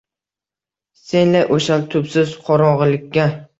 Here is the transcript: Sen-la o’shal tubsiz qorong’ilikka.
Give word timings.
Sen-la 1.01 1.43
o’shal 1.59 1.87
tubsiz 1.93 2.35
qorong’ilikka. 2.51 3.31